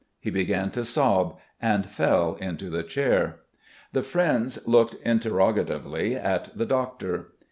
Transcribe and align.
He 0.19 0.31
began 0.31 0.71
to 0.71 0.83
sob 0.83 1.37
and 1.61 1.85
fell 1.87 2.33
into 2.41 2.71
the 2.71 2.81
chair. 2.81 3.41
The 3.93 4.01
friends 4.01 4.67
looked 4.67 4.95
interrogatively 5.05 6.15
at 6.15 6.45
the 6.57 6.65
doctor. 6.65 7.33